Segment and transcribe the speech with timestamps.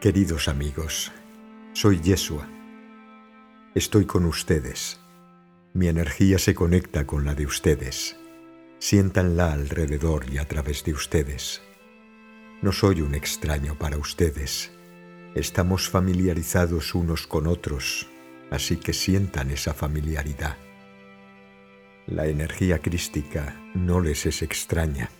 [0.00, 1.12] Queridos amigos,
[1.74, 2.48] soy Yeshua.
[3.74, 4.98] Estoy con ustedes.
[5.74, 8.16] Mi energía se conecta con la de ustedes.
[8.78, 11.60] Siéntanla alrededor y a través de ustedes.
[12.62, 14.70] No soy un extraño para ustedes.
[15.34, 18.08] Estamos familiarizados unos con otros,
[18.50, 20.56] así que sientan esa familiaridad.
[22.06, 25.10] La energía crística no les es extraña.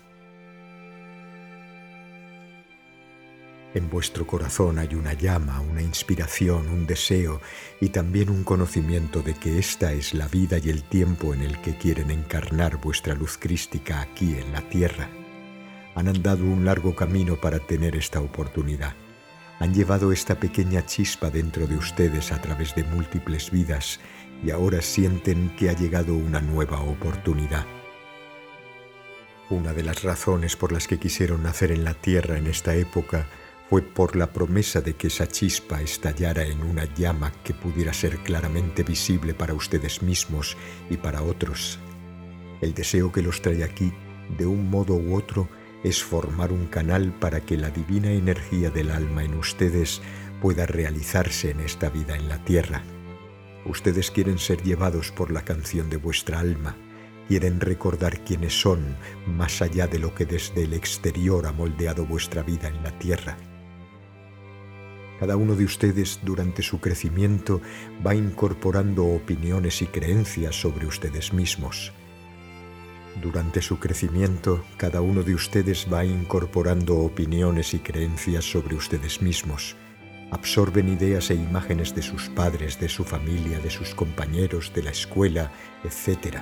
[3.73, 7.41] En vuestro corazón hay una llama, una inspiración, un deseo
[7.81, 11.61] y también un conocimiento de que esta es la vida y el tiempo en el
[11.61, 15.09] que quieren encarnar vuestra luz crística aquí en la tierra.
[15.95, 18.95] Han andado un largo camino para tener esta oportunidad.
[19.61, 24.01] Han llevado esta pequeña chispa dentro de ustedes a través de múltiples vidas
[24.45, 27.67] y ahora sienten que ha llegado una nueva oportunidad.
[29.49, 33.27] Una de las razones por las que quisieron nacer en la tierra en esta época
[33.71, 38.19] fue por la promesa de que esa chispa estallara en una llama que pudiera ser
[38.19, 40.57] claramente visible para ustedes mismos
[40.91, 41.79] y para otros.
[42.61, 43.93] El deseo que los trae aquí,
[44.37, 45.49] de un modo u otro,
[45.85, 50.03] es formar un canal para que la divina energía del alma en ustedes
[50.43, 52.83] pueda realizarse en esta vida en la tierra.
[53.65, 56.77] Ustedes quieren ser llevados por la canción de vuestra alma,
[57.29, 58.97] quieren recordar quiénes son
[59.29, 63.37] más allá de lo que desde el exterior ha moldeado vuestra vida en la tierra.
[65.21, 67.61] Cada uno de ustedes durante su crecimiento
[68.05, 71.93] va incorporando opiniones y creencias sobre ustedes mismos.
[73.21, 79.77] Durante su crecimiento, cada uno de ustedes va incorporando opiniones y creencias sobre ustedes mismos.
[80.31, 84.91] Absorben ideas e imágenes de sus padres, de su familia, de sus compañeros, de la
[84.91, 85.53] escuela,
[85.85, 86.39] etc.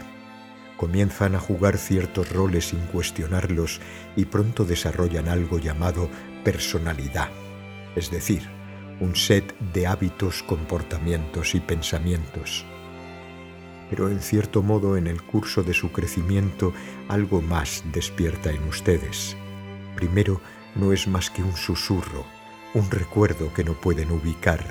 [0.76, 3.80] Comienzan a jugar ciertos roles sin cuestionarlos
[4.14, 6.08] y pronto desarrollan algo llamado
[6.44, 7.30] personalidad,
[7.96, 8.57] es decir,
[9.00, 12.64] un set de hábitos, comportamientos y pensamientos.
[13.90, 16.72] Pero en cierto modo en el curso de su crecimiento
[17.08, 19.36] algo más despierta en ustedes.
[19.94, 20.40] Primero,
[20.74, 22.24] no es más que un susurro,
[22.74, 24.62] un recuerdo que no pueden ubicar,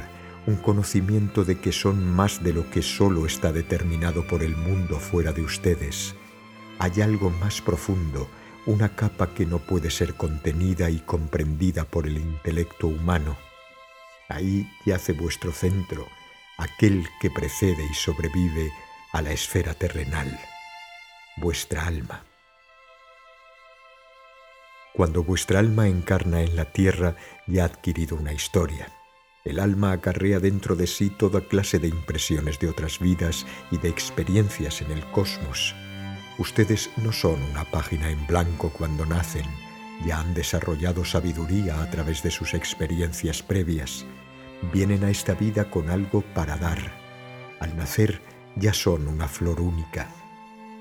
[0.45, 4.99] un conocimiento de que son más de lo que solo está determinado por el mundo
[4.99, 6.15] fuera de ustedes.
[6.79, 8.29] Hay algo más profundo,
[8.65, 13.46] una capa que no puede ser contenida y comprendida por el intelecto humano
[14.29, 16.07] Ahí yace vuestro centro,
[16.57, 18.71] aquel que precede y sobrevive
[19.13, 20.37] a la esfera terrenal,
[21.37, 22.23] vuestra alma.
[24.93, 28.91] Cuando vuestra alma encarna en la tierra ya ha adquirido una historia.
[29.45, 33.87] El alma acarrea dentro de sí toda clase de impresiones de otras vidas y de
[33.87, 35.75] experiencias en el cosmos.
[36.37, 39.45] Ustedes no son una página en blanco cuando nacen,
[40.05, 44.05] ya han desarrollado sabiduría a través de sus experiencias previas.
[44.73, 46.79] Vienen a esta vida con algo para dar.
[47.59, 48.21] Al nacer
[48.55, 50.09] ya son una flor única.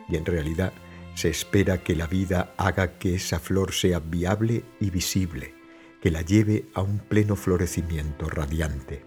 [0.08, 0.72] Y en realidad
[1.14, 5.54] se espera que la vida haga que esa flor sea viable y visible,
[6.00, 9.02] que la lleve a un pleno florecimiento radiante.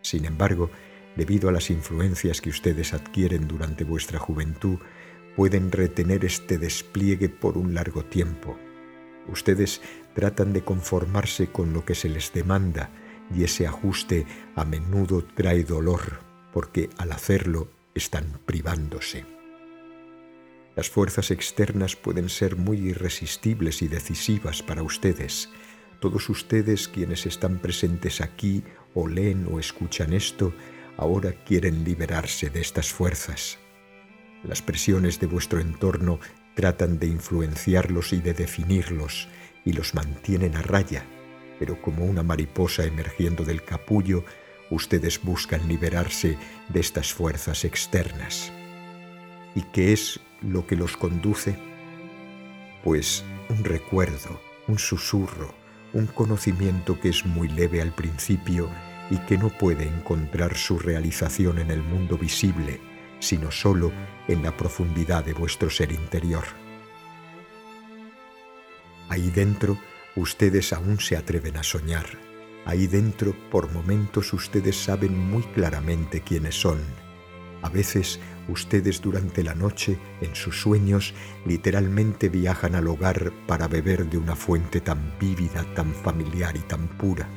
[0.00, 0.70] Sin embargo,
[1.16, 4.78] debido a las influencias que ustedes adquieren durante vuestra juventud,
[5.36, 8.58] pueden retener este despliegue por un largo tiempo
[9.28, 9.80] Ustedes
[10.14, 12.90] tratan de conformarse con lo que se les demanda
[13.34, 16.20] y ese ajuste a menudo trae dolor
[16.52, 19.24] porque al hacerlo están privándose.
[20.76, 25.50] Las fuerzas externas pueden ser muy irresistibles y decisivas para ustedes.
[26.00, 28.64] Todos ustedes quienes están presentes aquí
[28.94, 30.52] o leen o escuchan esto,
[30.96, 33.58] ahora quieren liberarse de estas fuerzas.
[34.44, 36.18] Las presiones de vuestro entorno
[36.54, 39.28] tratan de influenciarlos y de definirlos
[39.64, 41.04] y los mantienen a raya,
[41.62, 44.24] pero como una mariposa emergiendo del capullo,
[44.68, 46.36] ustedes buscan liberarse
[46.68, 48.52] de estas fuerzas externas.
[49.54, 51.56] ¿Y qué es lo que los conduce?
[52.82, 55.54] Pues un recuerdo, un susurro,
[55.92, 58.68] un conocimiento que es muy leve al principio
[59.08, 62.80] y que no puede encontrar su realización en el mundo visible,
[63.20, 63.92] sino solo
[64.26, 66.42] en la profundidad de vuestro ser interior.
[69.08, 69.78] Ahí dentro
[70.16, 72.06] ustedes aún se atreven a soñar.
[72.64, 76.78] Ahí dentro por momentos ustedes saben muy claramente quiénes son.
[77.62, 81.14] A veces ustedes durante la noche, en sus sueños,
[81.46, 86.88] literalmente viajan al hogar para beber de una fuente tan vívida, tan familiar y tan
[86.98, 87.28] pura.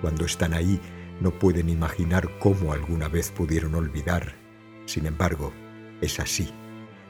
[0.00, 0.80] Cuando están ahí,
[1.20, 4.34] no pueden imaginar cómo alguna vez pudieron olvidar.
[4.86, 5.52] Sin embargo,
[6.00, 6.52] es así.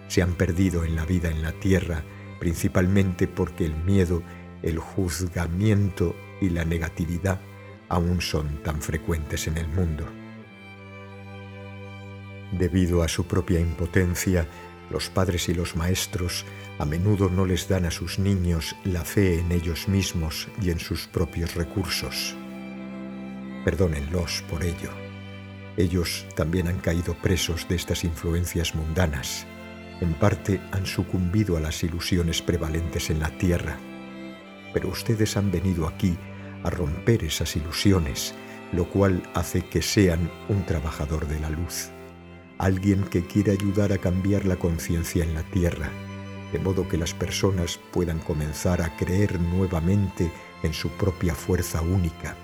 [0.09, 2.05] Se han perdido en la vida en la tierra,
[2.43, 4.21] principalmente porque el miedo,
[4.65, 7.41] el juzgamiento y la negatividad
[7.89, 10.09] aún son tan frecuentes en el mundo.
[12.51, 14.49] Debido a su propia impotencia,
[14.91, 16.45] los padres y los maestros
[16.81, 20.81] a menudo no les dan a sus niños la fe en ellos mismos y en
[20.81, 22.35] sus propios recursos.
[23.65, 24.91] Perdónenlos por ello.
[25.77, 29.47] Ellos también han caído presos de estas influencias mundanas.
[30.03, 33.79] En parte han sucumbido a las ilusiones prevalentes en la tierra.
[34.75, 36.19] Pero ustedes han venido aquí
[36.63, 38.35] a romper esas ilusiones,
[38.73, 41.91] lo cual hace que sean un trabajador de la luz
[42.63, 45.91] alguien que quiere ayudar a cambiar la conciencia en la tierra,
[46.53, 50.31] de modo que las personas puedan comenzar a creer nuevamente
[50.63, 52.37] en su propia fuerza única,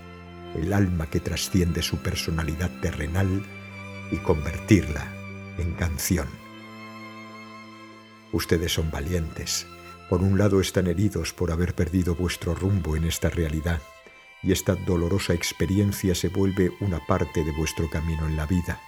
[0.56, 3.44] el alma que trasciende su personalidad terrenal
[4.10, 5.06] y convertirla
[5.56, 6.26] en canción.
[8.32, 9.66] Ustedes son valientes.
[10.08, 13.80] Por un lado están heridos por haber perdido vuestro rumbo en esta realidad,
[14.42, 18.80] y esta dolorosa experiencia se vuelve una parte de vuestro camino en la vida.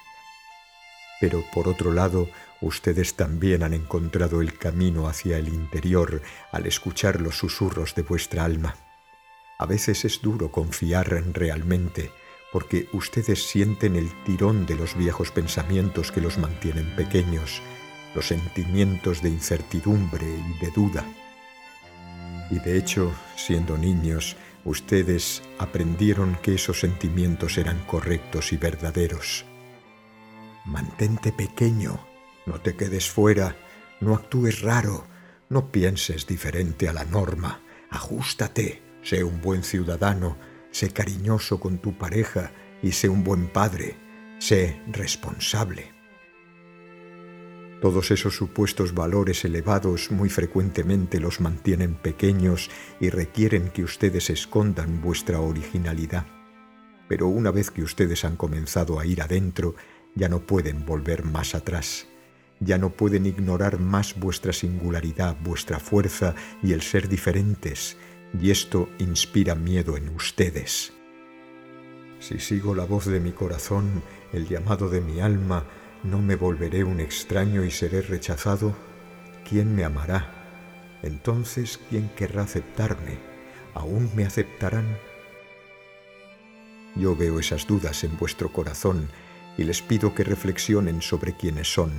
[1.19, 2.29] Pero por otro lado,
[2.61, 6.21] ustedes también han encontrado el camino hacia el interior
[6.51, 8.75] al escuchar los susurros de vuestra alma.
[9.59, 12.11] A veces es duro confiar realmente,
[12.51, 17.61] porque ustedes sienten el tirón de los viejos pensamientos que los mantienen pequeños,
[18.13, 21.05] los sentimientos de incertidumbre y de duda.
[22.49, 24.35] Y de hecho, siendo niños,
[24.65, 29.45] ustedes aprendieron que esos sentimientos eran correctos y verdaderos.
[30.65, 32.05] Mantente pequeño,
[32.45, 33.55] no te quedes fuera,
[33.99, 35.05] no actúes raro,
[35.49, 40.37] no pienses diferente a la norma, ajustate, sé un buen ciudadano,
[40.71, 43.97] sé cariñoso con tu pareja y sé un buen padre,
[44.39, 46.00] sé responsable.
[47.81, 52.69] Todos esos supuestos valores elevados muy frecuentemente los mantienen pequeños
[52.99, 56.27] y requieren que ustedes escondan vuestra originalidad.
[57.07, 59.73] Pero una vez que ustedes han comenzado a ir adentro,
[60.13, 62.07] ya no pueden volver más atrás,
[62.59, 67.97] ya no pueden ignorar más vuestra singularidad, vuestra fuerza y el ser diferentes,
[68.39, 70.93] y esto inspira miedo en ustedes.
[72.19, 75.65] Si sigo la voz de mi corazón, el llamado de mi alma,
[76.03, 78.75] no me volveré un extraño y seré rechazado.
[79.47, 80.31] ¿Quién me amará?
[81.03, 83.19] Entonces, ¿quién querrá aceptarme?
[83.73, 84.97] ¿Aún me aceptarán?
[86.95, 89.09] Yo veo esas dudas en vuestro corazón
[89.57, 91.91] y les pido que reflexionen sobre quiénes son,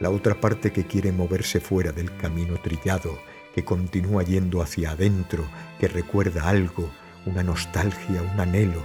[0.00, 3.18] la otra parte que quiere moverse fuera del camino trillado,
[3.54, 5.44] que continúa yendo hacia adentro,
[5.78, 6.90] que recuerda algo,
[7.24, 8.82] una nostalgia, un anhelo.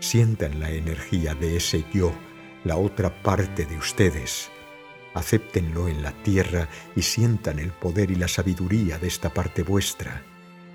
[0.00, 2.12] Sientan la energía de ese yo,
[2.66, 4.50] la otra parte de ustedes.
[5.14, 10.24] Acéptenlo en la tierra y sientan el poder y la sabiduría de esta parte vuestra.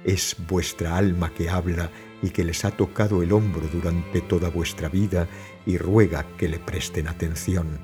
[0.05, 4.87] Es vuestra alma que habla y que les ha tocado el hombro durante toda vuestra
[4.87, 5.27] vida
[5.65, 7.77] y ruega que le presten atención.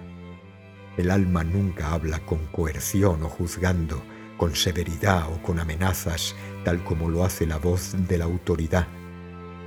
[0.96, 4.02] El alma nunca habla con coerción o juzgando,
[4.38, 6.34] con severidad o con amenazas,
[6.64, 8.88] tal como lo hace la voz de la autoridad.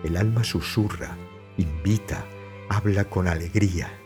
[0.02, 1.14] El alma susurra,
[1.58, 2.24] invita,
[2.70, 3.99] habla con alegría.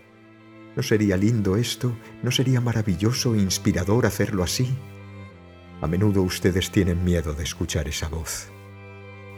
[0.77, 1.97] ¿No sería lindo esto?
[2.23, 4.69] ¿No sería maravilloso e inspirador hacerlo así?
[5.81, 8.49] A menudo ustedes tienen miedo de escuchar esa voz.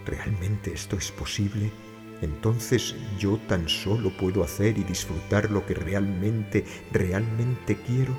[0.07, 1.71] ¿Realmente esto es posible?
[2.23, 8.17] Entonces yo tan solo puedo hacer y disfrutar lo que realmente, realmente quiero.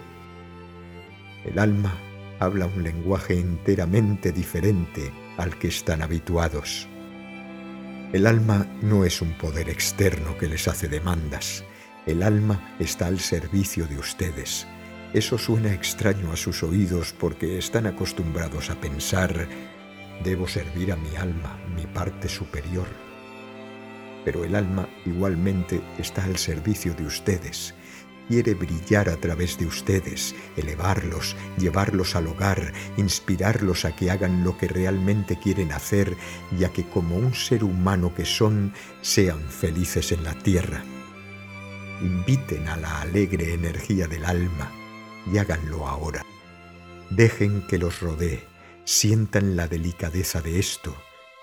[1.44, 1.98] El alma
[2.40, 6.88] habla un lenguaje enteramente diferente al que están habituados.
[8.14, 11.64] El alma no es un poder externo que les hace demandas.
[12.08, 14.66] El alma está al servicio de ustedes.
[15.14, 19.48] Eso suena extraño a sus oídos porque están acostumbrados a pensar,
[20.24, 22.88] debo servir a mi alma, mi parte superior.
[24.24, 27.76] Pero el alma igualmente está al servicio de ustedes
[28.28, 34.58] quiere brillar a través de ustedes, elevarlos, llevarlos al hogar, inspirarlos a que hagan lo
[34.58, 36.18] que realmente quieren hacer
[36.58, 40.84] y a que como un ser humano que son, sean felices en la tierra.
[42.02, 44.72] Inviten a la alegre energía del alma
[45.32, 46.24] y háganlo ahora.
[47.10, 48.44] Dejen que los rodee,
[48.86, 50.96] sientan la delicadeza de esto,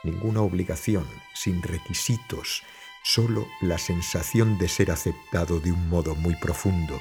[0.04, 2.62] ninguna obligación, sin requisitos,
[3.02, 7.00] solo la sensación de ser aceptado de un modo muy profundo.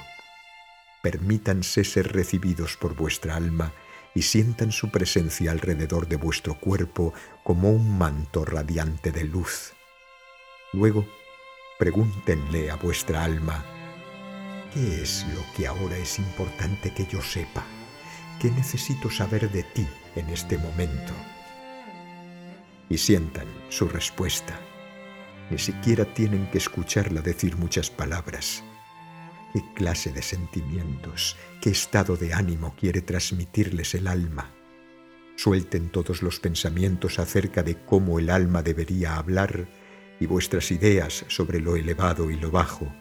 [1.03, 3.73] Permítanse ser recibidos por vuestra alma
[4.15, 9.73] y sientan su presencia alrededor de vuestro cuerpo como un manto radiante de luz.
[10.71, 11.05] Luego,
[11.83, 13.61] pregúntenle a vuestra alma,
[14.73, 17.65] ¿qué es lo que ahora es importante que yo sepa?
[18.39, 19.85] ¿Qué necesito saber de ti
[20.15, 21.11] en este momento?
[22.87, 24.57] Y sientan su respuesta.
[25.49, 28.63] Ni siquiera tienen que escucharla decir muchas palabras.
[29.51, 34.53] ¿Qué clase de sentimientos, qué estado de ánimo quiere transmitirles el alma?
[35.35, 39.67] Suelten todos los pensamientos acerca de cómo el alma debería hablar
[40.19, 42.93] y vuestras ideas sobre lo elevado y lo bajo.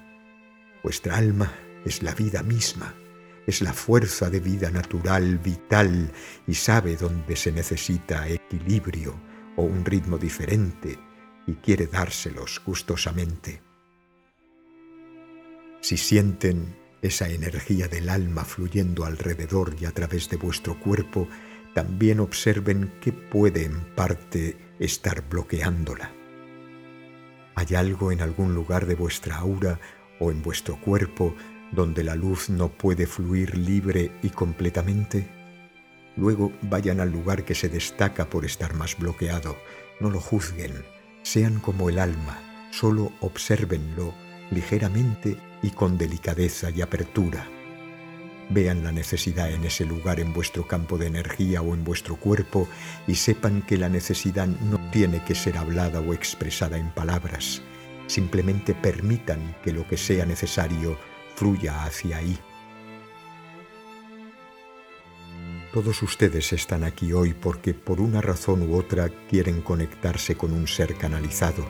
[0.82, 1.52] Vuestra alma
[1.84, 2.94] es la vida misma,
[3.46, 6.10] es la fuerza de vida natural, vital,
[6.46, 9.14] y sabe dónde se necesita equilibrio
[9.56, 10.98] o un ritmo diferente
[11.46, 13.62] y quiere dárselos gustosamente.
[15.80, 21.28] Si sienten esa energía del alma fluyendo alrededor y a través de vuestro cuerpo,
[21.74, 26.21] también observen qué puede en parte estar bloqueándola.
[27.54, 29.78] ¿Hay algo en algún lugar de vuestra aura
[30.18, 31.34] o en vuestro cuerpo
[31.70, 35.28] donde la luz no puede fluir libre y completamente?
[36.16, 39.56] Luego vayan al lugar que se destaca por estar más bloqueado,
[40.00, 40.84] no lo juzguen,
[41.22, 44.14] sean como el alma, solo obsérvenlo
[44.50, 47.46] ligeramente y con delicadeza y apertura.
[48.54, 52.68] Vean la necesidad en ese lugar en vuestro campo de energía o en vuestro cuerpo
[53.06, 57.62] y sepan que la necesidad no tiene que ser hablada o expresada en palabras.
[58.08, 60.98] Simplemente permitan que lo que sea necesario
[61.34, 62.38] fluya hacia ahí.
[65.72, 70.66] Todos ustedes están aquí hoy porque por una razón u otra quieren conectarse con un
[70.68, 71.64] ser canalizado.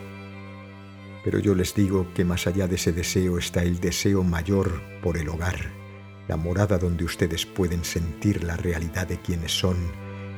[1.22, 5.16] Pero yo les digo que más allá de ese deseo está el deseo mayor por
[5.16, 5.81] el hogar,
[6.28, 9.76] la morada donde ustedes pueden sentir la realidad de quienes son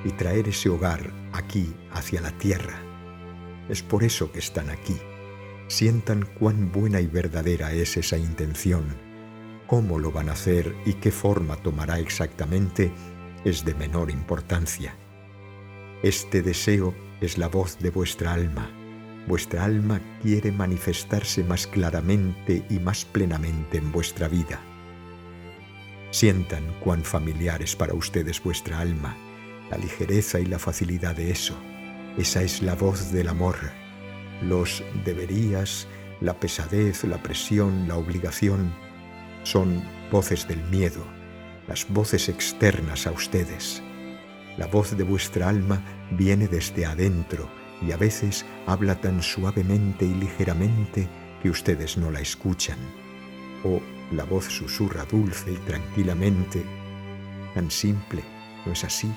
[0.04, 2.80] y traer ese hogar aquí hacia la tierra.
[3.68, 4.96] Es por eso que están aquí.
[5.68, 8.84] Sientan cuán buena y verdadera es esa intención,
[9.66, 12.92] cómo lo van a hacer y qué forma tomará exactamente
[13.44, 14.96] es de menor importancia.
[16.02, 18.70] Este deseo es la voz de vuestra alma.
[19.26, 24.60] Vuestra alma quiere manifestarse más claramente y más plenamente en vuestra vida.
[26.14, 29.16] Sientan cuán familiar es para ustedes vuestra alma,
[29.68, 31.56] la ligereza y la facilidad de eso.
[32.16, 33.56] Esa es la voz del amor.
[34.40, 35.88] Los deberías,
[36.20, 38.72] la pesadez, la presión, la obligación,
[39.42, 41.04] son voces del miedo,
[41.66, 43.82] las voces externas a ustedes.
[44.56, 47.50] La voz de vuestra alma viene desde adentro
[47.82, 51.08] y a veces habla tan suavemente y ligeramente
[51.42, 52.78] que ustedes no la escuchan.
[53.64, 53.80] O
[54.12, 56.64] la voz susurra dulce y tranquilamente,
[57.54, 58.22] tan simple,
[58.66, 59.10] ¿no es así?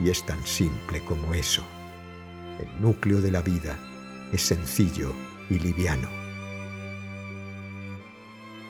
[0.00, 1.62] Y es tan simple como eso.
[2.60, 3.78] El núcleo de la vida
[4.32, 5.12] es sencillo
[5.48, 6.08] y liviano.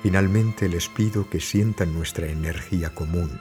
[0.03, 3.41] Finalmente les pido que sientan nuestra energía común,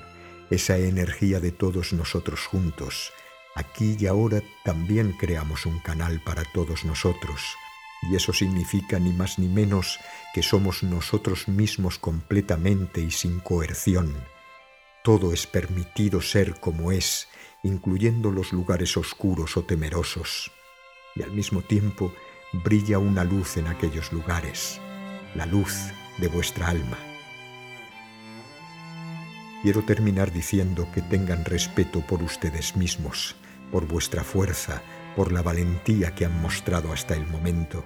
[0.50, 3.12] esa energía de todos nosotros juntos.
[3.55, 7.55] Aquí y ahora también creamos un canal para todos nosotros,
[8.04, 10.00] y eso significa ni más ni menos
[10.34, 14.16] que somos nosotros mismos completamente y sin coerción.
[15.04, 17.27] Todo es permitido ser como es,
[17.63, 20.51] incluyendo los lugares oscuros o temerosos.
[21.16, 22.13] Y al mismo tiempo
[22.63, 24.80] brilla una luz en aquellos lugares,
[25.36, 25.74] la luz
[26.18, 26.98] de vuestra alma.
[29.63, 33.36] Quiero terminar diciendo que tengan respeto por ustedes mismos,
[33.72, 34.82] por vuestra fuerza,
[35.17, 37.83] por la valentía que han mostrado hasta el momento.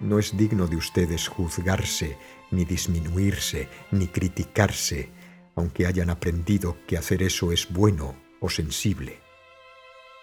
[0.00, 2.16] No es digno de ustedes juzgarse,
[2.50, 5.10] ni disminuirse, ni criticarse,
[5.54, 9.20] aunque hayan aprendido que hacer eso es bueno o sensible.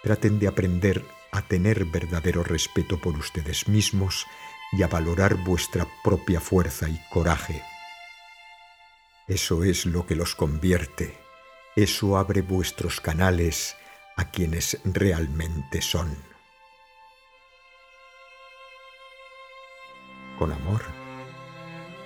[0.02, 4.26] Traten de aprender a tener verdadero respeto por ustedes mismos
[4.72, 7.62] y a valorar vuestra propia fuerza y coraje.
[9.28, 11.14] Eso es lo que los convierte,
[11.76, 13.76] eso abre vuestros canales
[14.16, 16.18] a quienes realmente son.
[20.38, 20.82] Con amor,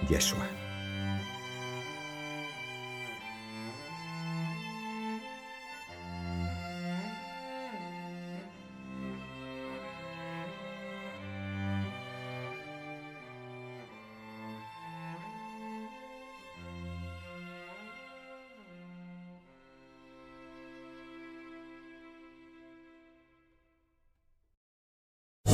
[0.10, 0.67] Yeshua.